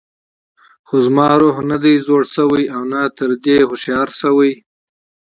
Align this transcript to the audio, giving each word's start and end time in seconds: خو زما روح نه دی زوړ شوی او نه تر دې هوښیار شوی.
خو 0.87 0.95
زما 1.05 1.27
روح 1.41 1.55
نه 1.71 1.77
دی 1.83 1.93
زوړ 2.05 2.21
شوی 2.35 2.65
او 2.75 2.81
نه 2.91 3.01
تر 3.17 3.29
دې 3.43 3.57
هوښیار 3.67 4.09
شوی. 4.19 4.53